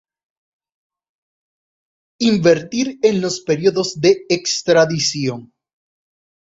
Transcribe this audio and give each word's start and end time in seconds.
Intervenir 2.23 2.95
en 3.03 3.21
los 3.21 3.39
pedidos 3.41 4.01
de 4.01 4.25
extradición. 4.29 5.53